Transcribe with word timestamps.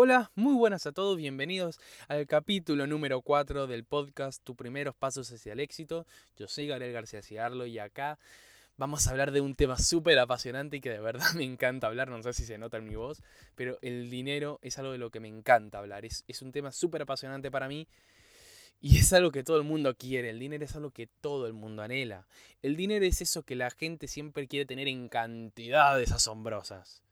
Hola, 0.00 0.30
muy 0.36 0.54
buenas 0.54 0.86
a 0.86 0.92
todos, 0.92 1.16
bienvenidos 1.16 1.80
al 2.06 2.24
capítulo 2.28 2.86
número 2.86 3.20
4 3.20 3.66
del 3.66 3.82
podcast 3.82 4.40
Tu 4.44 4.54
primeros 4.54 4.94
pasos 4.94 5.32
hacia 5.32 5.54
el 5.54 5.58
éxito. 5.58 6.06
Yo 6.36 6.46
soy 6.46 6.68
Gabriel 6.68 6.92
García 6.92 7.20
Ciarlo 7.20 7.66
y 7.66 7.80
acá 7.80 8.16
vamos 8.76 9.04
a 9.04 9.10
hablar 9.10 9.32
de 9.32 9.40
un 9.40 9.56
tema 9.56 9.76
súper 9.76 10.16
apasionante 10.20 10.76
y 10.76 10.80
que 10.80 10.90
de 10.90 11.00
verdad 11.00 11.26
me 11.34 11.42
encanta 11.42 11.88
hablar, 11.88 12.10
no 12.10 12.22
sé 12.22 12.32
si 12.32 12.44
se 12.44 12.58
nota 12.58 12.76
en 12.76 12.84
mi 12.84 12.94
voz, 12.94 13.24
pero 13.56 13.76
el 13.82 14.08
dinero 14.08 14.60
es 14.62 14.78
algo 14.78 14.92
de 14.92 14.98
lo 14.98 15.10
que 15.10 15.18
me 15.18 15.26
encanta 15.26 15.78
hablar, 15.78 16.04
es, 16.04 16.22
es 16.28 16.42
un 16.42 16.52
tema 16.52 16.70
súper 16.70 17.02
apasionante 17.02 17.50
para 17.50 17.66
mí 17.66 17.88
y 18.80 18.98
es 18.98 19.12
algo 19.12 19.32
que 19.32 19.42
todo 19.42 19.56
el 19.56 19.64
mundo 19.64 19.96
quiere, 19.96 20.30
el 20.30 20.38
dinero 20.38 20.64
es 20.64 20.76
algo 20.76 20.92
que 20.92 21.08
todo 21.08 21.48
el 21.48 21.54
mundo 21.54 21.82
anhela. 21.82 22.28
El 22.62 22.76
dinero 22.76 23.04
es 23.04 23.20
eso 23.20 23.42
que 23.42 23.56
la 23.56 23.72
gente 23.72 24.06
siempre 24.06 24.46
quiere 24.46 24.64
tener 24.64 24.86
en 24.86 25.08
cantidades 25.08 26.12
asombrosas. 26.12 27.02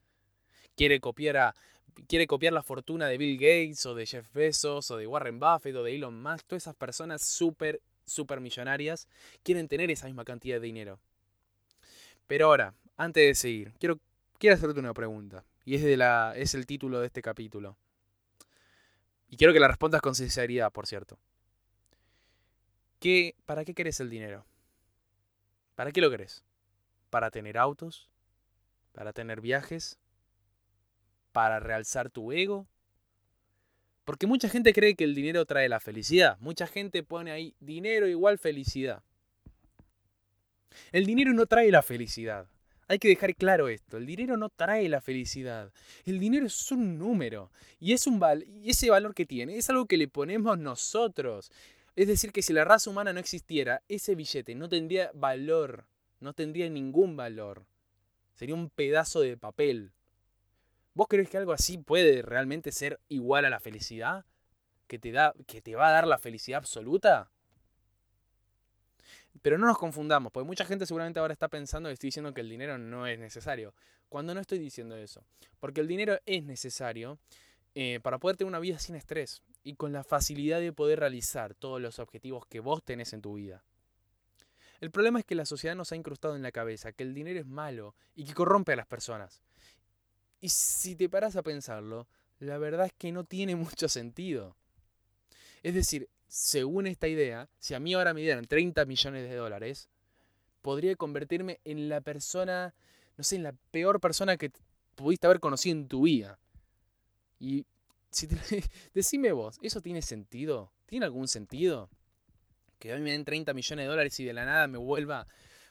Quiere 0.76 1.00
copiar 1.00 1.54
quiere 2.08 2.26
copiar 2.26 2.52
la 2.52 2.62
fortuna 2.62 3.06
de 3.08 3.18
Bill 3.18 3.38
Gates 3.38 3.86
o 3.86 3.94
de 3.94 4.06
Jeff 4.06 4.30
Bezos 4.32 4.90
o 4.90 4.96
de 4.96 5.06
Warren 5.06 5.40
Buffett 5.40 5.74
o 5.76 5.82
de 5.82 5.94
Elon 5.94 6.20
Musk, 6.22 6.46
todas 6.46 6.64
esas 6.64 6.74
personas 6.74 7.22
súper, 7.22 7.80
súper 8.04 8.40
millonarias 8.40 9.08
quieren 9.42 9.68
tener 9.68 9.90
esa 9.90 10.06
misma 10.06 10.24
cantidad 10.24 10.56
de 10.60 10.66
dinero. 10.66 11.00
Pero 12.26 12.46
ahora, 12.46 12.74
antes 12.96 13.26
de 13.26 13.34
seguir, 13.34 13.72
quiero, 13.78 13.98
quiero 14.38 14.56
hacerte 14.56 14.80
una 14.80 14.94
pregunta. 14.94 15.44
Y 15.64 15.74
es, 15.74 15.82
de 15.82 15.96
la, 15.96 16.34
es 16.36 16.54
el 16.54 16.66
título 16.66 17.00
de 17.00 17.06
este 17.06 17.22
capítulo. 17.22 17.76
Y 19.28 19.36
quiero 19.36 19.52
que 19.52 19.60
la 19.60 19.68
respondas 19.68 20.00
con 20.00 20.14
sinceridad, 20.14 20.70
por 20.72 20.86
cierto. 20.86 21.18
¿Qué, 23.00 23.34
¿Para 23.44 23.64
qué 23.64 23.74
querés 23.74 24.00
el 24.00 24.10
dinero? 24.10 24.44
¿Para 25.74 25.92
qué 25.92 26.00
lo 26.00 26.10
querés? 26.10 26.44
¿Para 27.10 27.30
tener 27.30 27.58
autos? 27.58 28.08
¿Para 28.92 29.12
tener 29.12 29.40
viajes? 29.40 29.98
Para 31.36 31.60
realzar 31.60 32.08
tu 32.08 32.32
ego? 32.32 32.66
Porque 34.06 34.26
mucha 34.26 34.48
gente 34.48 34.72
cree 34.72 34.94
que 34.94 35.04
el 35.04 35.14
dinero 35.14 35.44
trae 35.44 35.68
la 35.68 35.80
felicidad. 35.80 36.38
Mucha 36.40 36.66
gente 36.66 37.02
pone 37.02 37.30
ahí 37.30 37.54
dinero 37.60 38.08
igual 38.08 38.38
felicidad. 38.38 39.02
El 40.92 41.04
dinero 41.04 41.34
no 41.34 41.44
trae 41.44 41.70
la 41.70 41.82
felicidad. 41.82 42.46
Hay 42.88 42.98
que 42.98 43.08
dejar 43.08 43.34
claro 43.34 43.68
esto. 43.68 43.98
El 43.98 44.06
dinero 44.06 44.38
no 44.38 44.48
trae 44.48 44.88
la 44.88 45.02
felicidad. 45.02 45.74
El 46.06 46.20
dinero 46.20 46.46
es 46.46 46.72
un 46.72 46.98
número. 46.98 47.50
Y, 47.80 47.92
es 47.92 48.06
un 48.06 48.18
y 48.62 48.70
ese 48.70 48.88
valor 48.88 49.14
que 49.14 49.26
tiene 49.26 49.58
es 49.58 49.68
algo 49.68 49.84
que 49.84 49.98
le 49.98 50.08
ponemos 50.08 50.56
nosotros. 50.56 51.52
Es 51.96 52.08
decir, 52.08 52.32
que 52.32 52.40
si 52.40 52.54
la 52.54 52.64
raza 52.64 52.88
humana 52.88 53.12
no 53.12 53.20
existiera, 53.20 53.82
ese 53.88 54.14
billete 54.14 54.54
no 54.54 54.70
tendría 54.70 55.10
valor. 55.12 55.84
No 56.18 56.32
tendría 56.32 56.70
ningún 56.70 57.14
valor. 57.14 57.66
Sería 58.36 58.54
un 58.54 58.70
pedazo 58.70 59.20
de 59.20 59.36
papel. 59.36 59.92
¿Vos 60.96 61.08
crees 61.10 61.28
que 61.28 61.36
algo 61.36 61.52
así 61.52 61.76
puede 61.76 62.22
realmente 62.22 62.72
ser 62.72 62.98
igual 63.10 63.44
a 63.44 63.50
la 63.50 63.60
felicidad? 63.60 64.24
¿Que 64.86 64.98
te, 64.98 65.12
da, 65.12 65.34
que 65.46 65.60
te 65.60 65.76
va 65.76 65.88
a 65.88 65.92
dar 65.92 66.06
la 66.06 66.16
felicidad 66.16 66.56
absoluta? 66.56 67.30
Pero 69.42 69.58
no 69.58 69.66
nos 69.66 69.76
confundamos, 69.76 70.32
porque 70.32 70.46
mucha 70.46 70.64
gente 70.64 70.86
seguramente 70.86 71.20
ahora 71.20 71.34
está 71.34 71.48
pensando 71.48 71.90
que 71.90 71.92
estoy 71.92 72.08
diciendo 72.08 72.32
que 72.32 72.40
el 72.40 72.48
dinero 72.48 72.78
no 72.78 73.06
es 73.06 73.18
necesario. 73.18 73.74
Cuando 74.08 74.32
no 74.32 74.40
estoy 74.40 74.58
diciendo 74.58 74.96
eso. 74.96 75.22
Porque 75.60 75.82
el 75.82 75.86
dinero 75.86 76.18
es 76.24 76.42
necesario 76.44 77.18
eh, 77.74 78.00
para 78.02 78.16
poder 78.16 78.38
tener 78.38 78.48
una 78.48 78.58
vida 78.58 78.78
sin 78.78 78.94
estrés 78.94 79.42
y 79.62 79.74
con 79.74 79.92
la 79.92 80.02
facilidad 80.02 80.60
de 80.60 80.72
poder 80.72 81.00
realizar 81.00 81.54
todos 81.54 81.78
los 81.78 81.98
objetivos 81.98 82.46
que 82.46 82.60
vos 82.60 82.82
tenés 82.82 83.12
en 83.12 83.20
tu 83.20 83.34
vida. 83.34 83.62
El 84.80 84.90
problema 84.90 85.18
es 85.18 85.26
que 85.26 85.34
la 85.34 85.44
sociedad 85.44 85.76
nos 85.76 85.92
ha 85.92 85.96
incrustado 85.96 86.36
en 86.36 86.42
la 86.42 86.52
cabeza 86.52 86.92
que 86.92 87.02
el 87.02 87.12
dinero 87.12 87.38
es 87.38 87.46
malo 87.46 87.94
y 88.14 88.24
que 88.24 88.32
corrompe 88.32 88.72
a 88.72 88.76
las 88.76 88.86
personas. 88.86 89.42
Y 90.46 90.48
si 90.48 90.94
te 90.94 91.08
paras 91.08 91.34
a 91.34 91.42
pensarlo, 91.42 92.06
la 92.38 92.56
verdad 92.56 92.86
es 92.86 92.92
que 92.92 93.10
no 93.10 93.24
tiene 93.24 93.56
mucho 93.56 93.88
sentido. 93.88 94.54
Es 95.64 95.74
decir, 95.74 96.08
según 96.28 96.86
esta 96.86 97.08
idea, 97.08 97.48
si 97.58 97.74
a 97.74 97.80
mí 97.80 97.94
ahora 97.94 98.14
me 98.14 98.20
dieran 98.20 98.44
30 98.44 98.84
millones 98.84 99.28
de 99.28 99.34
dólares, 99.34 99.88
podría 100.62 100.94
convertirme 100.94 101.58
en 101.64 101.88
la 101.88 102.00
persona, 102.00 102.76
no 103.16 103.24
sé, 103.24 103.34
en 103.34 103.42
la 103.42 103.54
peor 103.72 104.00
persona 104.00 104.36
que 104.36 104.52
pudiste 104.94 105.26
haber 105.26 105.40
conocido 105.40 105.78
en 105.78 105.88
tu 105.88 106.02
vida. 106.02 106.38
Y 107.40 107.66
si 108.12 108.28
decime 108.94 109.32
vos, 109.32 109.58
¿eso 109.62 109.80
tiene 109.80 110.00
sentido? 110.00 110.70
¿Tiene 110.86 111.06
algún 111.06 111.26
sentido? 111.26 111.90
Que 112.78 112.92
a 112.92 112.94
mí 112.94 113.02
me 113.02 113.10
den 113.10 113.24
30 113.24 113.52
millones 113.52 113.84
de 113.84 113.88
dólares 113.88 114.20
y 114.20 114.24
de 114.24 114.32
la 114.32 114.44
nada 114.44 114.68
me 114.68 114.78
vuelva 114.78 115.26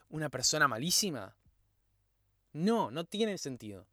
una 0.09 0.27
persona 0.27 0.67
malísima. 0.67 1.33
No, 2.51 2.91
no 2.91 3.05
tiene 3.05 3.37
sentido. 3.37 3.87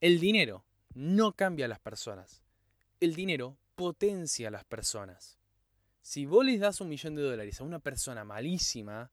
El 0.00 0.20
dinero 0.20 0.64
no 0.94 1.32
cambia 1.32 1.66
a 1.66 1.68
las 1.68 1.80
personas. 1.80 2.42
El 3.00 3.14
dinero 3.14 3.56
potencia 3.74 4.48
a 4.48 4.50
las 4.50 4.64
personas. 4.64 5.38
Si 6.02 6.24
vos 6.24 6.44
les 6.44 6.60
das 6.60 6.80
un 6.80 6.88
millón 6.88 7.16
de 7.16 7.22
dólares 7.22 7.60
a 7.60 7.64
una 7.64 7.80
persona 7.80 8.24
malísima, 8.24 9.10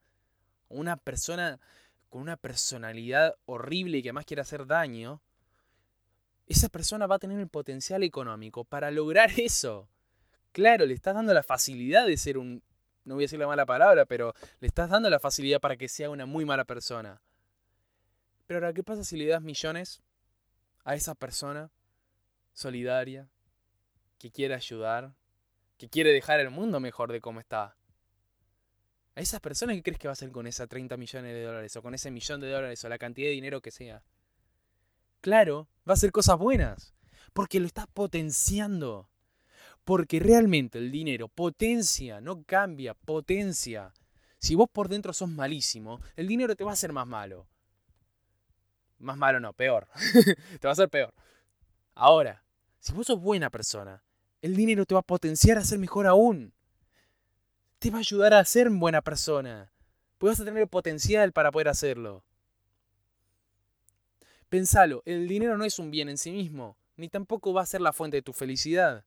una 0.70 0.96
persona 0.98 1.60
con 2.10 2.22
una 2.22 2.38
personalidad 2.38 3.36
horrible 3.46 3.98
y 3.98 4.04
que 4.04 4.10
además 4.10 4.26
quiere 4.26 4.42
hacer 4.42 4.66
daño, 4.68 5.22
esa 6.48 6.70
persona 6.70 7.08
va 7.08 7.16
a 7.16 7.20
tener 7.20 7.40
el 7.40 7.48
potencial 7.48 8.04
económico 8.04 8.64
para 8.64 8.92
lograr 8.92 9.32
eso. 9.38 9.90
Claro, 10.52 10.86
le 10.86 10.94
estás 10.94 11.16
dando 11.16 11.34
la 11.34 11.44
facilidad 11.44 12.06
de 12.06 12.16
ser 12.16 12.38
un, 12.38 12.62
no 13.04 13.16
voy 13.16 13.24
a 13.24 13.26
decir 13.26 13.40
la 13.40 13.48
mala 13.48 13.66
palabra, 13.66 14.06
pero 14.06 14.34
le 14.60 14.68
estás 14.68 14.90
dando 14.90 15.10
la 15.10 15.20
facilidad 15.20 15.60
para 15.60 15.78
que 15.78 15.90
sea 15.90 16.10
una 16.12 16.26
muy 16.26 16.46
mala 16.46 16.64
persona. 16.64 17.22
Pero 18.48 18.60
ahora, 18.60 18.74
¿qué 18.74 18.84
pasa 18.84 19.04
si 19.04 19.18
le 19.18 19.26
das 19.26 19.42
millones 19.42 20.02
a 20.86 20.96
esa 20.96 21.16
persona 21.16 21.72
solidaria, 22.54 23.28
que 24.18 24.32
quiere 24.32 24.54
ayudar, 24.54 25.14
que 25.78 25.90
quiere 25.90 26.12
dejar 26.12 26.40
el 26.40 26.52
mundo 26.52 26.80
mejor 26.80 27.12
de 27.12 27.20
cómo 27.20 27.40
está. 27.42 27.76
A 29.16 29.22
esas 29.22 29.42
personas 29.42 29.76
que 29.76 29.84
crees 29.84 30.00
que 30.00 30.08
va 30.08 30.12
a 30.12 30.14
hacer 30.14 30.32
con 30.32 30.48
esas 30.48 30.70
30 30.70 30.96
millones 30.96 31.34
de 31.34 31.44
dólares 31.44 31.76
o 31.76 31.82
con 31.82 31.94
ese 31.94 32.12
millón 32.12 32.40
de 32.40 32.50
dólares 32.50 32.84
o 32.84 32.90
la 32.90 32.98
cantidad 32.98 33.28
de 33.28 33.34
dinero 33.34 33.62
que 33.62 33.72
sea. 33.72 34.04
Claro, 35.22 35.68
va 35.88 35.94
a 35.94 35.96
hacer 35.96 36.12
cosas 36.12 36.38
buenas, 36.38 36.94
porque 37.34 37.60
lo 37.60 37.66
estás 37.66 37.88
potenciando. 37.88 39.10
Porque 39.84 40.20
realmente 40.20 40.78
el 40.78 40.92
dinero 40.92 41.28
potencia, 41.28 42.22
no 42.22 42.44
cambia, 42.44 42.94
potencia. 42.94 43.94
Si 44.38 44.54
vos 44.56 44.70
por 44.72 44.90
dentro 44.90 45.14
sos 45.14 45.30
malísimo, 45.30 46.00
el 46.16 46.28
dinero 46.28 46.56
te 46.56 46.64
va 46.64 46.72
a 46.72 46.74
hacer 46.74 46.94
más 46.94 47.08
malo. 47.08 47.48
Más 49.00 49.18
malo 49.18 49.40
no, 49.40 49.54
peor. 49.54 49.88
te 50.60 50.68
va 50.68 50.70
a 50.70 50.74
hacer 50.74 50.90
peor. 50.90 51.14
Ahora, 51.94 52.44
si 52.80 52.94
vos 52.94 53.08
sos 53.08 53.20
buena 53.20 53.50
persona, 53.50 54.04
el 54.42 54.56
dinero 54.56 54.86
te 54.86 54.94
va 54.94 55.00
a 55.00 55.04
potenciar 55.04 55.58
a 55.58 55.64
ser 55.64 55.80
mejor 55.80 56.08
aún. 56.08 56.54
Te 57.80 57.90
va 57.90 57.98
a 57.98 58.00
ayudar 58.00 58.34
a 58.34 58.46
ser 58.46 58.70
buena 58.70 59.02
persona. 59.02 59.72
Pues 60.18 60.32
vas 60.32 60.40
a 60.40 60.46
tener 60.46 60.62
el 60.62 60.68
potencial 60.68 61.32
para 61.32 61.52
poder 61.52 61.68
hacerlo. 61.68 62.24
Pensalo, 64.50 65.02
el 65.06 65.28
dinero 65.28 65.58
no 65.58 65.66
es 65.66 65.80
un 65.80 65.92
bien 65.92 66.08
en 66.08 66.18
sí 66.18 66.32
mismo, 66.32 66.78
ni 66.96 67.10
tampoco 67.10 67.54
va 67.54 67.64
a 67.64 67.66
ser 67.66 67.82
la 67.82 67.92
fuente 67.92 68.18
de 68.18 68.22
tu 68.22 68.32
felicidad. 68.32 69.04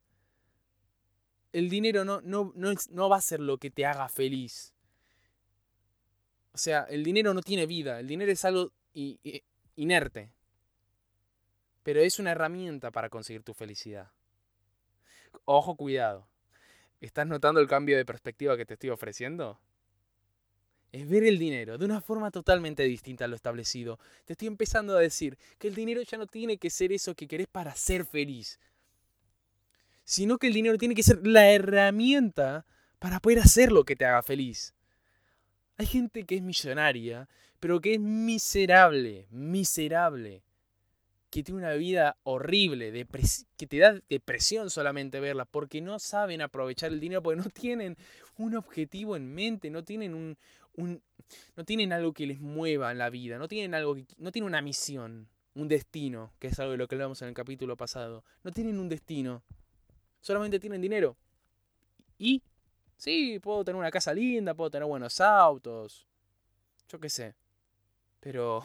El 1.53 1.71
dinero 1.71 2.05
no, 2.05 2.21
no, 2.21 2.53
no, 2.55 2.75
no 2.91 3.09
va 3.09 3.17
a 3.17 3.23
ser 3.23 3.41
lo 3.41 3.59
que 3.59 3.71
te 3.71 3.87
haga 3.87 4.09
feliz. 4.09 4.75
O 6.53 6.59
sea, 6.59 6.83
el 6.91 7.05
dinero 7.05 7.33
no 7.35 7.41
tiene 7.41 7.67
vida, 7.67 8.01
el 8.01 8.09
dinero 8.09 8.33
es 8.33 8.45
algo 8.45 8.73
y, 8.93 9.21
inerte. 9.79 10.33
Pero 11.83 12.01
es 12.01 12.19
una 12.19 12.33
herramienta 12.33 12.91
para 12.91 13.09
conseguir 13.09 13.43
tu 13.43 13.55
felicidad. 13.55 14.11
Ojo, 15.45 15.77
cuidado. 15.77 16.29
¿Estás 17.01 17.27
notando 17.27 17.61
el 17.61 17.69
cambio 17.69 17.97
de 17.97 18.05
perspectiva 18.05 18.57
que 18.57 18.67
te 18.67 18.75
estoy 18.75 18.91
ofreciendo? 18.91 19.59
Es 20.91 21.09
ver 21.09 21.25
el 21.25 21.39
dinero 21.39 21.79
de 21.79 21.85
una 21.85 22.01
forma 22.01 22.31
totalmente 22.31 22.83
distinta 22.83 23.25
a 23.25 23.29
lo 23.29 23.37
establecido. 23.37 23.99
Te 24.25 24.33
estoy 24.33 24.49
empezando 24.49 24.97
a 24.97 25.01
decir 25.01 25.39
que 25.59 25.69
el 25.69 25.75
dinero 25.75 26.03
ya 26.03 26.19
no 26.19 26.27
tiene 26.27 26.59
que 26.59 26.71
ser 26.71 26.93
eso 26.93 27.15
que 27.15 27.29
querés 27.29 27.47
para 27.47 27.75
ser 27.75 28.05
feliz, 28.05 28.59
sino 30.05 30.39
que 30.39 30.49
el 30.49 30.55
dinero 30.55 30.77
tiene 30.77 30.95
que 30.95 31.03
ser 31.03 31.25
la 31.27 31.51
herramienta 31.51 32.67
para 32.99 33.21
poder 33.21 33.41
hacer 33.41 33.71
lo 33.71 33.85
que 33.85 33.95
te 33.95 34.07
haga 34.07 34.23
feliz. 34.23 34.75
Hay 35.79 35.87
gente 35.87 36.25
que 36.25 36.35
es 36.35 36.43
millonaria, 36.43 37.29
pero 37.61 37.81
que 37.81 37.95
es 37.95 38.01
miserable, 38.01 39.29
miserable. 39.31 40.43
Que 41.31 41.45
tiene 41.45 41.61
una 41.61 41.75
vida 41.75 42.17
horrible, 42.25 43.07
que 43.57 43.67
te 43.67 43.79
da 43.79 44.01
depresión 44.09 44.71
solamente 44.71 45.21
verla, 45.21 45.45
porque 45.45 45.81
no 45.81 46.01
saben 46.01 46.41
aprovechar 46.41 46.91
el 46.91 46.99
dinero, 46.99 47.23
porque 47.23 47.41
no 47.41 47.49
tienen 47.49 47.97
un 48.39 48.57
objetivo 48.57 49.15
en 49.15 49.33
mente, 49.33 49.71
no 49.71 49.85
tienen 49.85 50.15
un, 50.15 50.37
no 51.57 51.65
tienen 51.65 51.93
algo 51.93 52.13
que 52.13 52.27
les 52.27 52.41
mueva 52.41 52.91
en 52.91 52.99
la 52.99 53.11
vida, 53.11 53.39
no 53.39 53.47
tienen 53.47 53.75
algo 53.75 53.97
no 54.17 54.33
tienen 54.33 54.47
una 54.49 54.63
misión, 54.63 55.29
un 55.55 55.69
destino, 55.69 56.33
que 56.41 56.49
es 56.49 56.59
algo 56.59 56.73
de 56.73 56.79
lo 56.79 56.89
que 56.89 56.97
hablamos 56.97 57.23
en 57.23 57.29
el 57.29 57.35
capítulo 57.35 57.77
pasado. 57.77 58.25
No 58.43 58.51
tienen 58.51 58.81
un 58.81 58.89
destino, 58.89 59.45
solamente 60.23 60.59
tienen 60.59 60.81
dinero. 60.81 61.17
Y 62.19 62.43
Sí, 62.99 63.39
puedo 63.39 63.65
tener 63.65 63.79
una 63.79 63.91
casa 63.91 64.13
linda, 64.13 64.53
puedo 64.53 64.71
tener 64.71 64.87
buenos 64.87 65.19
autos. 65.23 66.07
Yo 66.91 67.01
qué 67.01 67.09
sé. 67.09 67.35
Pero, 68.21 68.63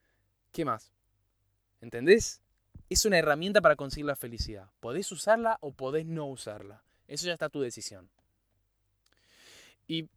¿qué 0.52 0.64
más? 0.64 0.90
¿Entendés? 1.80 2.40
es 2.88 3.04
una 3.04 3.18
herramienta 3.18 3.60
para 3.60 3.76
conseguir 3.76 4.06
la 4.06 4.16
felicidad. 4.16 4.68
Podés 4.80 5.10
usarla 5.12 5.58
o 5.60 5.72
podés 5.72 6.06
no 6.06 6.26
usarla. 6.26 6.82
Eso 7.08 7.26
ya 7.26 7.32
está 7.32 7.48
tu 7.48 7.60
decisión. 7.60 8.08
Y 9.86 10.08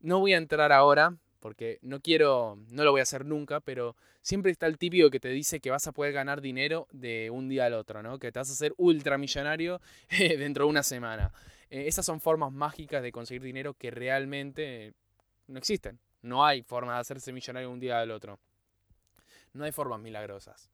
no 0.00 0.20
voy 0.20 0.34
a 0.34 0.38
entrar 0.38 0.72
ahora, 0.72 1.16
porque 1.40 1.78
no 1.82 2.00
quiero, 2.00 2.58
no 2.70 2.84
lo 2.84 2.90
voy 2.90 3.00
a 3.00 3.04
hacer 3.04 3.24
nunca, 3.24 3.60
pero 3.60 3.96
siempre 4.22 4.50
está 4.50 4.66
el 4.66 4.78
típico 4.78 5.10
que 5.10 5.20
te 5.20 5.28
dice 5.28 5.60
que 5.60 5.70
vas 5.70 5.86
a 5.86 5.92
poder 5.92 6.12
ganar 6.12 6.40
dinero 6.40 6.88
de 6.90 7.30
un 7.30 7.48
día 7.48 7.66
al 7.66 7.74
otro, 7.74 8.02
¿no? 8.02 8.18
Que 8.18 8.32
te 8.32 8.38
vas 8.38 8.50
a 8.50 8.52
hacer 8.52 8.74
ultramillonario 8.76 9.80
dentro 10.18 10.64
de 10.64 10.70
una 10.70 10.82
semana. 10.82 11.32
Eh, 11.70 11.86
esas 11.86 12.06
son 12.06 12.20
formas 12.20 12.52
mágicas 12.52 13.02
de 13.02 13.12
conseguir 13.12 13.42
dinero 13.42 13.74
que 13.74 13.90
realmente 13.90 14.94
no 15.46 15.58
existen. 15.58 15.98
No 16.22 16.44
hay 16.44 16.62
forma 16.62 16.94
de 16.94 17.00
hacerse 17.00 17.32
millonario 17.32 17.70
un 17.70 17.80
día 17.80 18.00
al 18.00 18.10
otro. 18.10 18.40
No 19.52 19.64
hay 19.64 19.72
formas 19.72 20.00
milagrosas. 20.00 20.70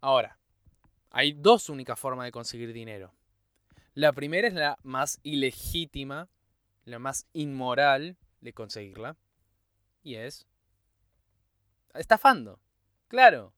Ahora, 0.00 0.38
hay 1.10 1.32
dos 1.32 1.68
únicas 1.68 1.98
formas 1.98 2.26
de 2.26 2.32
conseguir 2.32 2.72
dinero. 2.72 3.12
La 3.94 4.12
primera 4.12 4.48
es 4.48 4.54
la 4.54 4.78
más 4.82 5.20
ilegítima, 5.22 6.28
la 6.84 6.98
más 6.98 7.26
inmoral 7.32 8.16
de 8.40 8.52
conseguirla. 8.52 9.16
Y 10.02 10.16
es 10.16 10.46
estafando. 11.94 12.60
Claro, 13.08 13.54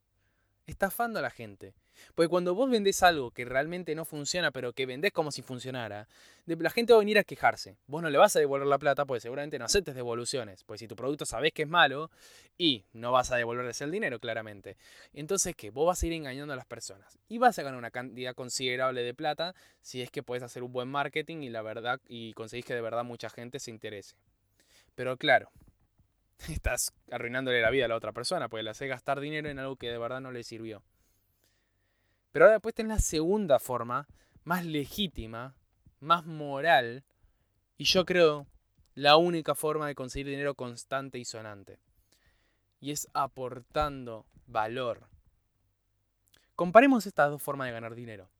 estafando 0.66 1.18
a 1.18 1.22
la 1.22 1.30
gente. 1.30 1.74
Porque 2.14 2.28
cuando 2.28 2.54
vos 2.54 2.70
vendés 2.70 3.02
algo 3.02 3.30
que 3.30 3.44
realmente 3.44 3.94
no 3.94 4.04
funciona, 4.04 4.50
pero 4.50 4.72
que 4.72 4.86
vendés 4.86 5.12
como 5.12 5.30
si 5.30 5.42
funcionara, 5.42 6.08
la 6.46 6.70
gente 6.70 6.92
va 6.92 6.98
a 6.98 7.00
venir 7.00 7.18
a 7.18 7.24
quejarse. 7.24 7.76
Vos 7.86 8.02
no 8.02 8.10
le 8.10 8.18
vas 8.18 8.34
a 8.36 8.38
devolver 8.38 8.66
la 8.66 8.78
plata 8.78 9.04
porque 9.04 9.20
seguramente 9.20 9.58
no 9.58 9.64
aceptes 9.64 9.94
devoluciones. 9.94 10.64
Pues 10.64 10.80
si 10.80 10.88
tu 10.88 10.96
producto 10.96 11.26
sabés 11.26 11.52
que 11.52 11.62
es 11.62 11.68
malo 11.68 12.10
y 12.56 12.84
no 12.92 13.12
vas 13.12 13.30
a 13.30 13.36
devolverles 13.36 13.80
el 13.80 13.90
dinero, 13.90 14.18
claramente. 14.18 14.76
Entonces, 15.12 15.54
¿qué? 15.56 15.70
Vos 15.70 15.86
vas 15.86 16.02
a 16.02 16.06
ir 16.06 16.12
engañando 16.12 16.52
a 16.52 16.56
las 16.56 16.66
personas. 16.66 17.18
Y 17.28 17.38
vas 17.38 17.58
a 17.58 17.62
ganar 17.62 17.78
una 17.78 17.90
cantidad 17.90 18.34
considerable 18.34 19.02
de 19.02 19.14
plata 19.14 19.54
si 19.82 20.02
es 20.02 20.10
que 20.10 20.22
puedes 20.22 20.42
hacer 20.42 20.62
un 20.62 20.72
buen 20.72 20.88
marketing 20.88 21.42
y 21.42 21.50
la 21.50 21.62
verdad 21.62 22.00
y 22.08 22.32
conseguís 22.34 22.64
que 22.64 22.74
de 22.74 22.80
verdad 22.80 23.04
mucha 23.04 23.30
gente 23.30 23.58
se 23.60 23.70
interese. 23.70 24.16
Pero 24.94 25.16
claro, 25.16 25.50
estás 26.48 26.92
arruinándole 27.10 27.60
la 27.60 27.70
vida 27.70 27.84
a 27.84 27.88
la 27.88 27.96
otra 27.96 28.12
persona 28.12 28.48
porque 28.48 28.62
le 28.62 28.70
hace 28.70 28.86
gastar 28.86 29.20
dinero 29.20 29.48
en 29.48 29.58
algo 29.58 29.76
que 29.76 29.90
de 29.90 29.98
verdad 29.98 30.20
no 30.20 30.32
le 30.32 30.44
sirvió. 30.44 30.82
Pero 32.32 32.44
ahora 32.44 32.54
después 32.54 32.74
tenés 32.74 32.96
la 32.96 33.00
segunda 33.00 33.58
forma, 33.58 34.06
más 34.44 34.64
legítima, 34.64 35.54
más 36.00 36.24
moral, 36.26 37.04
y 37.76 37.84
yo 37.84 38.04
creo 38.04 38.46
la 38.94 39.16
única 39.16 39.54
forma 39.54 39.86
de 39.86 39.94
conseguir 39.94 40.26
dinero 40.26 40.54
constante 40.54 41.18
y 41.18 41.24
sonante. 41.24 41.78
Y 42.80 42.90
es 42.90 43.08
aportando 43.12 44.26
valor. 44.46 45.08
Comparemos 46.56 47.06
estas 47.06 47.30
dos 47.30 47.42
formas 47.42 47.68
de 47.68 47.72
ganar 47.72 47.94
dinero. 47.94 48.30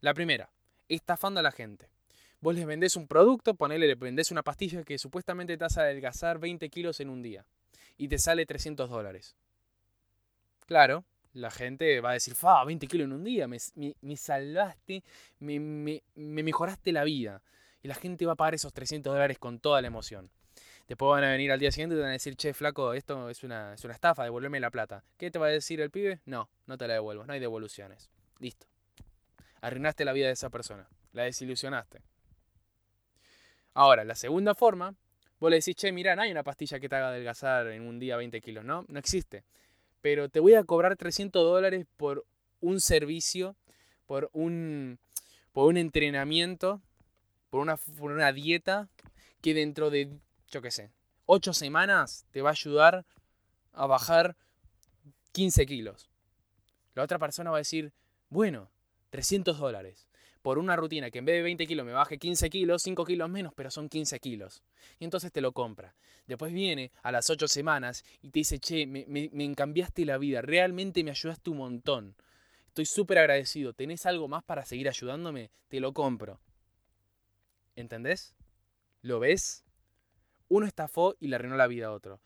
La 0.00 0.12
primera, 0.12 0.50
estafando 0.88 1.40
a 1.40 1.42
la 1.42 1.52
gente. 1.52 1.88
Vos 2.40 2.54
les 2.54 2.66
vendés 2.66 2.96
un 2.96 3.08
producto, 3.08 3.54
ponele, 3.54 3.86
le 3.86 3.94
vendés 3.94 4.30
una 4.30 4.42
pastilla 4.42 4.84
que 4.84 4.98
supuestamente 4.98 5.56
te 5.56 5.64
hace 5.64 5.80
adelgazar 5.80 6.38
20 6.38 6.68
kilos 6.68 7.00
en 7.00 7.08
un 7.08 7.22
día. 7.22 7.46
Y 7.96 8.08
te 8.08 8.18
sale 8.18 8.44
300 8.44 8.90
dólares. 8.90 9.34
Claro, 10.66 11.04
la 11.34 11.50
gente 11.50 12.00
va 12.00 12.10
a 12.10 12.12
decir, 12.14 12.34
fa, 12.34 12.64
20 12.64 12.86
kilos 12.86 13.06
en 13.06 13.12
un 13.12 13.24
día, 13.24 13.46
me, 13.48 13.58
salvaste, 14.16 15.02
me, 15.40 16.02
mejoraste 16.14 16.92
la 16.92 17.04
vida. 17.04 17.42
Y 17.82 17.88
la 17.88 17.94
gente 17.94 18.24
va 18.24 18.32
a 18.32 18.36
pagar 18.36 18.54
esos 18.54 18.72
300 18.72 19.12
dólares 19.12 19.38
con 19.38 19.58
toda 19.58 19.82
la 19.82 19.88
emoción. 19.88 20.30
Después 20.88 21.10
van 21.10 21.24
a 21.24 21.30
venir 21.30 21.50
al 21.50 21.58
día 21.58 21.72
siguiente 21.72 21.94
y 21.94 21.98
te 21.98 22.02
van 22.02 22.10
a 22.10 22.12
decir, 22.12 22.36
che, 22.36 22.54
flaco, 22.54 22.94
esto 22.94 23.28
es 23.28 23.42
una, 23.42 23.74
es 23.74 23.84
una 23.84 23.94
estafa, 23.94 24.24
devuélveme 24.24 24.60
la 24.60 24.70
plata. 24.70 25.02
¿Qué 25.18 25.30
te 25.30 25.38
va 25.38 25.46
a 25.46 25.50
decir 25.50 25.80
el 25.80 25.90
pibe? 25.90 26.20
No, 26.24 26.48
no 26.66 26.78
te 26.78 26.86
la 26.86 26.94
devuelvo, 26.94 27.26
no 27.26 27.32
hay 27.32 27.40
devoluciones. 27.40 28.10
Listo. 28.38 28.66
Arruinaste 29.60 30.04
la 30.04 30.12
vida 30.12 30.26
de 30.26 30.32
esa 30.32 30.50
persona, 30.50 30.86
la 31.12 31.24
desilusionaste. 31.24 32.00
Ahora, 33.72 34.04
la 34.04 34.14
segunda 34.14 34.54
forma, 34.54 34.94
vos 35.40 35.50
le 35.50 35.56
decís, 35.56 35.74
che, 35.74 35.90
mira, 35.90 36.14
no 36.14 36.22
hay 36.22 36.30
una 36.30 36.44
pastilla 36.44 36.78
que 36.78 36.88
te 36.88 36.96
haga 36.96 37.08
adelgazar 37.08 37.66
en 37.68 37.82
un 37.82 37.98
día 37.98 38.16
20 38.16 38.40
kilos, 38.40 38.64
¿no? 38.64 38.84
No 38.88 38.98
existe 38.98 39.44
pero 40.04 40.28
te 40.28 40.38
voy 40.38 40.52
a 40.52 40.64
cobrar 40.64 40.98
300 40.98 41.42
dólares 41.42 41.86
por 41.96 42.26
un 42.60 42.78
servicio, 42.82 43.56
por 44.04 44.28
un, 44.34 44.98
por 45.50 45.66
un 45.66 45.78
entrenamiento, 45.78 46.82
por 47.48 47.62
una, 47.62 47.78
por 47.78 48.12
una 48.12 48.30
dieta 48.30 48.90
que 49.40 49.54
dentro 49.54 49.88
de, 49.88 50.10
yo 50.50 50.60
qué 50.60 50.70
sé, 50.70 50.90
8 51.24 51.54
semanas 51.54 52.26
te 52.32 52.42
va 52.42 52.50
a 52.50 52.52
ayudar 52.52 53.06
a 53.72 53.86
bajar 53.86 54.36
15 55.32 55.64
kilos. 55.64 56.10
La 56.94 57.02
otra 57.02 57.18
persona 57.18 57.50
va 57.50 57.56
a 57.56 57.64
decir, 57.64 57.94
bueno, 58.28 58.70
300 59.08 59.58
dólares 59.58 60.06
por 60.44 60.58
una 60.58 60.76
rutina 60.76 61.10
que 61.10 61.20
en 61.20 61.24
vez 61.24 61.36
de 61.36 61.42
20 61.42 61.66
kilos 61.66 61.86
me 61.86 61.92
baje 61.92 62.18
15 62.18 62.50
kilos, 62.50 62.82
5 62.82 63.06
kilos 63.06 63.30
menos, 63.30 63.54
pero 63.56 63.70
son 63.70 63.88
15 63.88 64.20
kilos. 64.20 64.62
Y 64.98 65.04
entonces 65.04 65.32
te 65.32 65.40
lo 65.40 65.52
compra. 65.52 65.94
Después 66.26 66.52
viene 66.52 66.92
a 67.02 67.10
las 67.10 67.30
8 67.30 67.48
semanas 67.48 68.04
y 68.20 68.28
te 68.28 68.40
dice, 68.40 68.58
che, 68.58 68.86
me, 68.86 69.06
me, 69.08 69.30
me 69.32 69.54
cambiaste 69.54 70.04
la 70.04 70.18
vida, 70.18 70.42
realmente 70.42 71.02
me 71.02 71.12
ayudaste 71.12 71.48
un 71.48 71.56
montón. 71.56 72.14
Estoy 72.66 72.84
súper 72.84 73.20
agradecido. 73.20 73.72
¿Tenés 73.72 74.04
algo 74.04 74.28
más 74.28 74.44
para 74.44 74.66
seguir 74.66 74.86
ayudándome? 74.86 75.50
Te 75.68 75.80
lo 75.80 75.94
compro. 75.94 76.38
¿Entendés? 77.74 78.34
¿Lo 79.00 79.20
ves? 79.20 79.64
Uno 80.48 80.66
estafó 80.66 81.14
y 81.20 81.28
le 81.28 81.36
arruinó 81.36 81.56
la 81.56 81.68
vida 81.68 81.86
a 81.86 81.92
otro. 81.92 82.20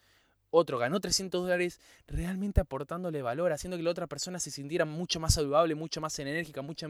Otro 0.50 0.78
ganó 0.78 0.98
300 0.98 1.42
dólares 1.42 1.78
realmente 2.08 2.60
aportándole 2.60 3.22
valor, 3.22 3.52
haciendo 3.52 3.76
que 3.76 3.84
la 3.84 3.90
otra 3.90 4.08
persona 4.08 4.40
se 4.40 4.50
sintiera 4.50 4.84
mucho 4.86 5.20
más 5.20 5.34
saludable, 5.34 5.76
mucho 5.76 6.00
más 6.00 6.18
enérgica, 6.18 6.62
mucho, 6.62 6.88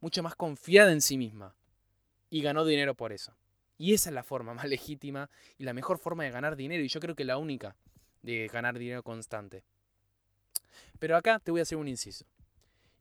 mucho 0.00 0.22
más 0.22 0.34
confiada 0.34 0.92
en 0.92 1.00
sí 1.00 1.16
misma. 1.16 1.54
Y 2.30 2.42
ganó 2.42 2.64
dinero 2.64 2.94
por 2.94 3.12
eso. 3.12 3.34
Y 3.78 3.94
esa 3.94 4.10
es 4.10 4.14
la 4.14 4.22
forma 4.22 4.54
más 4.54 4.66
legítima 4.66 5.30
y 5.58 5.64
la 5.64 5.72
mejor 5.72 5.98
forma 5.98 6.24
de 6.24 6.30
ganar 6.30 6.56
dinero. 6.56 6.82
Y 6.82 6.88
yo 6.88 7.00
creo 7.00 7.14
que 7.14 7.24
la 7.24 7.38
única 7.38 7.76
de 8.22 8.48
ganar 8.48 8.78
dinero 8.78 9.02
constante. 9.02 9.64
Pero 10.98 11.16
acá 11.16 11.38
te 11.38 11.50
voy 11.50 11.60
a 11.60 11.62
hacer 11.62 11.78
un 11.78 11.88
inciso. 11.88 12.26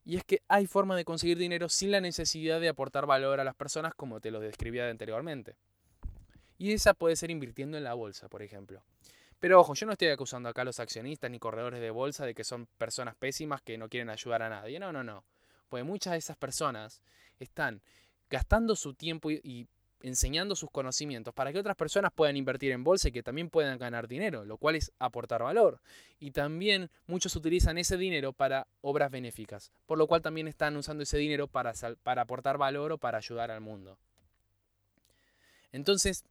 Y 0.05 0.15
es 0.15 0.23
que 0.23 0.41
hay 0.47 0.65
forma 0.65 0.95
de 0.95 1.05
conseguir 1.05 1.37
dinero 1.37 1.69
sin 1.69 1.91
la 1.91 2.01
necesidad 2.01 2.59
de 2.59 2.69
aportar 2.69 3.05
valor 3.05 3.39
a 3.39 3.43
las 3.43 3.55
personas 3.55 3.93
como 3.93 4.19
te 4.19 4.31
lo 4.31 4.39
describía 4.39 4.89
anteriormente. 4.89 5.55
Y 6.57 6.73
esa 6.73 6.93
puede 6.93 7.15
ser 7.15 7.29
invirtiendo 7.29 7.77
en 7.77 7.83
la 7.83 7.93
bolsa, 7.93 8.27
por 8.27 8.41
ejemplo. 8.41 8.81
Pero 9.39 9.59
ojo, 9.59 9.73
yo 9.73 9.85
no 9.85 9.93
estoy 9.93 10.09
acusando 10.09 10.49
acá 10.49 10.63
a 10.63 10.65
los 10.65 10.79
accionistas 10.79 11.31
ni 11.31 11.39
corredores 11.39 11.79
de 11.79 11.91
bolsa 11.91 12.25
de 12.25 12.33
que 12.33 12.43
son 12.43 12.67
personas 12.77 13.15
pésimas 13.15 13.61
que 13.61 13.77
no 13.77 13.87
quieren 13.87 14.09
ayudar 14.09 14.41
a 14.41 14.49
nadie. 14.49 14.79
No, 14.79 14.91
no, 14.91 15.03
no. 15.03 15.23
Pues 15.69 15.85
muchas 15.85 16.13
de 16.13 16.19
esas 16.19 16.37
personas 16.37 17.01
están 17.39 17.81
gastando 18.29 18.75
su 18.75 18.93
tiempo 18.93 19.31
y, 19.31 19.67
enseñando 20.01 20.55
sus 20.55 20.69
conocimientos 20.71 21.33
para 21.33 21.51
que 21.51 21.59
otras 21.59 21.75
personas 21.75 22.11
puedan 22.13 22.37
invertir 22.37 22.71
en 22.71 22.83
bolsa 22.83 23.09
y 23.09 23.11
que 23.11 23.23
también 23.23 23.49
puedan 23.49 23.77
ganar 23.77 24.07
dinero, 24.07 24.45
lo 24.45 24.57
cual 24.57 24.75
es 24.75 24.91
aportar 24.99 25.43
valor. 25.43 25.81
Y 26.19 26.31
también 26.31 26.89
muchos 27.07 27.35
utilizan 27.35 27.77
ese 27.77 27.97
dinero 27.97 28.33
para 28.33 28.67
obras 28.81 29.11
benéficas, 29.11 29.71
por 29.85 29.97
lo 29.97 30.07
cual 30.07 30.21
también 30.21 30.47
están 30.47 30.77
usando 30.77 31.03
ese 31.03 31.17
dinero 31.17 31.47
para, 31.47 31.73
para 32.03 32.21
aportar 32.21 32.57
valor 32.57 32.93
o 32.93 32.97
para 32.97 33.17
ayudar 33.17 33.51
al 33.51 33.61
mundo. 33.61 33.97
Entonces, 35.71 36.23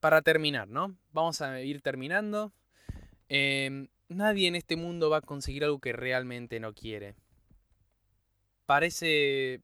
para 0.00 0.22
terminar, 0.22 0.68
¿no? 0.68 0.96
Vamos 1.12 1.42
a 1.42 1.60
ir 1.60 1.82
terminando. 1.82 2.52
Em, 3.28 3.88
nadie 4.08 4.48
en 4.48 4.56
este 4.56 4.76
mundo 4.76 5.10
va 5.10 5.18
a 5.18 5.20
conseguir 5.20 5.64
algo 5.64 5.78
que 5.78 5.92
realmente 5.92 6.60
no 6.60 6.72
quiere 6.72 7.14
parece 8.72 9.60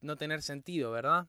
no 0.00 0.14
tener 0.16 0.42
sentido, 0.42 0.92
¿verdad? 0.92 1.26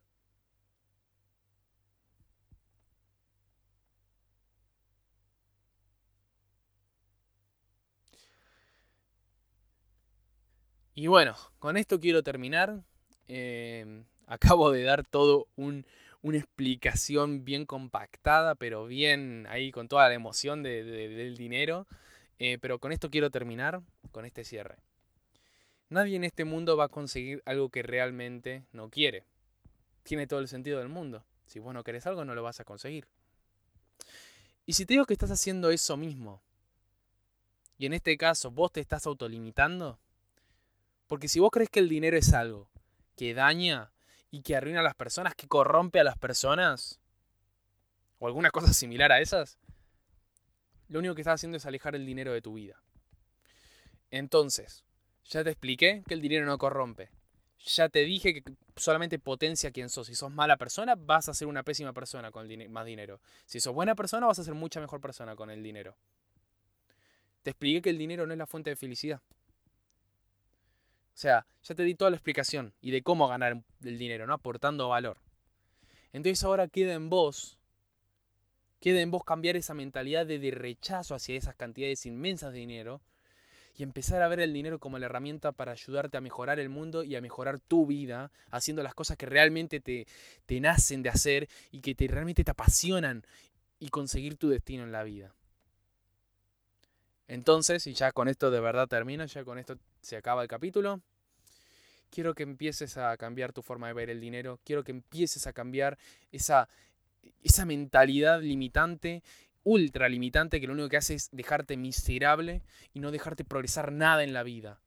Y 10.93 11.07
bueno, 11.07 11.35
con 11.57 11.77
esto 11.77 12.00
quiero 12.00 12.21
terminar. 12.21 12.83
Em, 13.27 14.05
acabo 14.27 14.69
de 14.71 14.83
dar 14.83 15.03
todo 15.03 15.47
una 15.55 16.38
explicación 16.38 17.43
bien 17.43 17.65
compactada, 17.65 18.53
pero 18.53 18.85
bien 18.85 19.47
ahí 19.50 19.71
con 19.71 19.88
toda 19.88 20.07
la 20.09 20.13
emoción 20.13 20.62
del 20.62 21.35
dinero. 21.38 21.88
Eh, 22.38 22.59
pero 22.62 22.77
con 22.77 22.91
esto 22.91 23.09
quiero 23.09 23.31
terminar, 23.31 23.81
con 24.12 24.25
este 24.25 24.43
cierre. 24.43 24.77
Nadie 25.93 26.15
en 26.15 26.23
este 26.23 26.43
mundo 26.43 26.75
va 26.75 26.85
a 26.85 26.89
conseguir 26.89 27.43
algo 27.45 27.69
que 27.69 27.83
realmente 27.83 28.65
no 28.71 28.89
quiere. 28.89 29.27
Tiene 30.01 30.25
todo 30.25 30.39
el 30.39 30.47
sentido 30.47 30.79
del 30.79 30.89
mundo. 30.89 31.23
Si 31.45 31.59
vos 31.59 31.71
no 31.71 31.83
querés 31.83 32.07
algo, 32.07 32.25
no 32.25 32.33
lo 32.33 32.41
vas 32.41 32.59
a 32.59 32.63
conseguir. 32.63 33.05
Y 34.65 34.73
si 34.73 34.88
te 34.88 34.95
digo 34.95 35.05
que 35.05 35.13
estás 35.13 35.29
haciendo 35.29 35.69
eso 35.69 35.95
mismo, 35.95 36.41
y 37.77 37.85
en 37.85 37.93
este 37.93 38.17
caso 38.17 38.50
vos 38.50 38.71
te 38.71 38.81
estás 38.81 39.05
autolimitando, 39.05 40.00
porque 41.05 41.27
si 41.27 41.39
vos 41.39 41.51
crees 41.51 41.69
que 41.69 41.81
el 41.81 41.89
dinero 41.89 42.17
es 42.17 42.33
algo 42.33 42.71
que 43.15 43.35
daña 43.35 43.91
y 44.31 44.41
que 44.41 44.55
arruina 44.55 44.79
a 44.79 44.83
las 44.83 44.95
personas, 44.95 45.35
que 45.35 45.47
corrompe 45.47 46.00
a 46.00 46.03
las 46.03 46.17
personas, 46.17 47.00
o 48.17 48.25
alguna 48.25 48.50
cosa 48.50 48.73
similar 48.73 49.12
a 49.12 49.21
esas, 49.21 49.59
lo 50.88 50.97
único 50.97 51.13
que 51.13 51.21
estás 51.21 51.35
haciendo 51.35 51.57
es 51.57 51.67
alejar 51.67 51.93
el 51.93 52.07
dinero 52.07 52.33
de 52.33 52.41
tu 52.41 52.55
vida. 52.55 52.81
Entonces, 54.09 54.83
Ya 55.25 55.43
te 55.43 55.51
expliqué 55.51 56.03
que 56.07 56.13
el 56.13 56.21
dinero 56.21 56.45
no 56.45 56.57
corrompe. 56.57 57.09
Ya 57.65 57.87
te 57.87 57.99
dije 57.99 58.33
que 58.33 58.43
solamente 58.75 59.19
potencia 59.19 59.71
quien 59.71 59.89
sos. 59.89 60.07
Si 60.07 60.15
sos 60.15 60.31
mala 60.31 60.57
persona, 60.57 60.95
vas 60.95 61.29
a 61.29 61.33
ser 61.33 61.47
una 61.47 61.63
pésima 61.63 61.93
persona 61.93 62.31
con 62.31 62.47
más 62.69 62.85
dinero. 62.85 63.21
Si 63.45 63.59
sos 63.59 63.73
buena 63.73 63.95
persona, 63.95 64.27
vas 64.27 64.39
a 64.39 64.43
ser 64.43 64.53
mucha 64.53 64.81
mejor 64.81 64.99
persona 64.99 65.35
con 65.35 65.49
el 65.49 65.63
dinero. 65.63 65.95
Te 67.41 67.51
expliqué 67.51 67.81
que 67.81 67.89
el 67.89 67.97
dinero 67.97 68.27
no 68.27 68.33
es 68.33 68.37
la 68.37 68.47
fuente 68.47 68.69
de 68.69 68.75
felicidad. 68.75 69.21
O 71.13 71.17
sea, 71.17 71.45
ya 71.63 71.75
te 71.75 71.83
di 71.83 71.95
toda 71.95 72.09
la 72.09 72.17
explicación 72.17 72.73
y 72.81 72.91
de 72.91 73.03
cómo 73.03 73.27
ganar 73.27 73.63
el 73.83 73.97
dinero, 73.97 74.25
¿no? 74.25 74.33
Aportando 74.33 74.89
valor. 74.89 75.17
Entonces 76.11 76.43
ahora 76.43 76.67
queda 76.67 76.93
en 76.93 77.09
vos, 77.09 77.57
queda 78.79 78.99
en 78.99 79.11
vos 79.11 79.23
cambiar 79.23 79.55
esa 79.55 79.73
mentalidad 79.73 80.25
de 80.25 80.51
rechazo 80.51 81.15
hacia 81.15 81.37
esas 81.37 81.55
cantidades 81.55 82.05
inmensas 82.05 82.51
de 82.51 82.59
dinero 82.59 83.01
y 83.75 83.83
empezar 83.83 84.21
a 84.21 84.27
ver 84.27 84.39
el 84.39 84.53
dinero 84.53 84.79
como 84.79 84.99
la 84.99 85.07
herramienta 85.07 85.51
para 85.51 85.71
ayudarte 85.71 86.17
a 86.17 86.21
mejorar 86.21 86.59
el 86.59 86.69
mundo 86.69 87.03
y 87.03 87.15
a 87.15 87.21
mejorar 87.21 87.59
tu 87.59 87.87
vida, 87.87 88.31
haciendo 88.51 88.83
las 88.83 88.93
cosas 88.93 89.17
que 89.17 89.25
realmente 89.25 89.79
te, 89.79 90.05
te 90.45 90.59
nacen 90.59 91.01
de 91.01 91.09
hacer 91.09 91.49
y 91.71 91.81
que 91.81 91.95
te, 91.95 92.07
realmente 92.07 92.43
te 92.43 92.51
apasionan 92.51 93.25
y 93.79 93.89
conseguir 93.89 94.37
tu 94.37 94.49
destino 94.49 94.83
en 94.83 94.91
la 94.91 95.03
vida. 95.03 95.33
Entonces, 97.27 97.87
y 97.87 97.93
ya 97.93 98.11
con 98.11 98.27
esto 98.27 98.51
de 98.51 98.59
verdad 98.59 98.87
termino, 98.87 99.25
ya 99.25 99.43
con 99.43 99.57
esto 99.57 99.77
se 100.01 100.17
acaba 100.17 100.43
el 100.43 100.47
capítulo. 100.47 101.01
Quiero 102.11 102.35
que 102.35 102.43
empieces 102.43 102.97
a 102.97 103.17
cambiar 103.17 103.53
tu 103.53 103.63
forma 103.63 103.87
de 103.87 103.93
ver 103.93 104.09
el 104.11 104.21
dinero. 104.21 104.59
Quiero 104.63 104.83
que 104.83 104.91
empieces 104.91 105.47
a 105.47 105.53
cambiar 105.53 105.97
esa, 106.31 106.69
esa 107.41 107.65
mentalidad 107.65 108.41
limitante 108.41 109.23
ultra 109.63 110.10
limitante 110.10 110.60
que 110.60 110.67
lo 110.67 110.74
único 110.74 110.89
que 110.89 110.98
hace 110.98 111.15
es 111.15 111.29
dejarte 111.32 111.77
miserable 111.77 112.62
y 112.93 113.00
no 113.00 113.12
dejarte 113.12 113.46
progresar 113.46 113.91
nada 113.91 114.24
en 114.24 114.34
la 114.34 114.43
vida. 114.43 114.82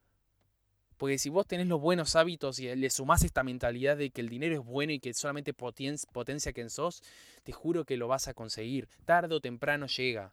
Porque 0.97 1.19
si 1.19 1.29
vos 1.29 1.47
tenés 1.47 1.67
los 1.67 1.81
buenos 1.81 2.17
hábitos 2.17 2.59
y 2.59 2.75
le 2.75 2.91
sumás 2.91 3.23
esta 3.23 3.43
mentalidad 3.43 3.97
de 3.97 4.11
que 4.11 4.23
el 4.23 4.29
dinero 4.29 4.55
es 4.55 4.65
bueno 4.65 4.93
y 4.93 5.01
que 5.01 5.13
solamente 5.13 5.53
potencia 5.53 6.53
quien 6.53 6.71
sos, 6.71 7.03
te 7.43 7.53
juro 7.53 7.85
que 7.85 7.99
lo 7.99 8.09
vas 8.09 8.29
a 8.29 8.35
conseguir. 8.35 8.89
Tarde 9.05 9.35
o 9.35 9.41
temprano 9.41 9.87
llega. 9.87 10.33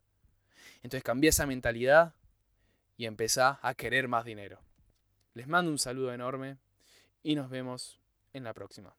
Entonces 0.78 1.04
cambia 1.04 1.32
esa 1.32 1.46
mentalidad 1.46 2.14
y 2.96 3.06
empezá 3.06 3.60
a 3.62 3.74
querer 3.74 4.08
más 4.08 4.24
dinero. 4.24 4.60
Les 5.34 5.48
mando 5.48 5.70
un 5.70 5.80
saludo 5.80 6.14
enorme 6.14 6.58
y 7.24 7.36
nos 7.36 7.50
vemos 7.50 8.00
en 8.32 8.46
la 8.46 8.54
próxima. 8.54 8.96